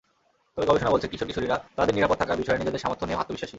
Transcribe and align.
তবে 0.53 0.65
গবেষণা 0.69 0.93
বলছে, 0.93 1.07
কিশোর-কিশোরীরা 1.11 1.57
তাদের 1.77 1.95
নিরাপদ 1.97 2.17
থাকার 2.21 2.39
বিষয়ে 2.41 2.59
নিজেদের 2.61 2.83
সামর্থ্য 2.83 3.03
নিয়েও 3.07 3.21
আত্মবিশ্বাসী। 3.21 3.49